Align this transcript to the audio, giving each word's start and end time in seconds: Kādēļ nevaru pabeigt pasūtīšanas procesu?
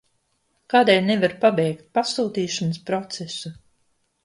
Kādēļ 0.73 1.01
nevaru 1.09 1.37
pabeigt 1.43 1.85
pasūtīšanas 1.99 2.83
procesu? 2.91 3.55